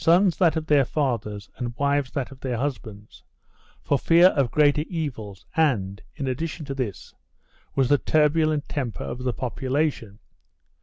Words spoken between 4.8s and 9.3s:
evils and, in addition to this, was the turbulent temper of